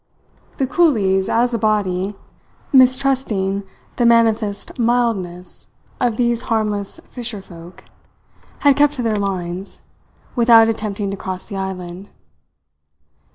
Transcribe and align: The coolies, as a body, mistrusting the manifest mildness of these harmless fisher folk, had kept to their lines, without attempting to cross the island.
The 0.57 0.65
coolies, 0.65 1.29
as 1.29 1.53
a 1.53 1.59
body, 1.59 2.15
mistrusting 2.73 3.61
the 3.97 4.05
manifest 4.07 4.79
mildness 4.79 5.67
of 5.99 6.17
these 6.17 6.41
harmless 6.49 6.99
fisher 7.03 7.39
folk, 7.39 7.85
had 8.61 8.75
kept 8.75 8.93
to 8.95 9.03
their 9.03 9.19
lines, 9.19 9.81
without 10.35 10.67
attempting 10.69 11.11
to 11.11 11.17
cross 11.17 11.45
the 11.45 11.55
island. 11.57 12.09